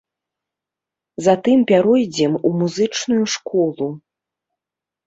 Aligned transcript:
Затым 1.27 1.57
пяройдзем 1.73 2.33
у 2.51 2.53
музычную 2.63 3.23
школу. 3.39 3.87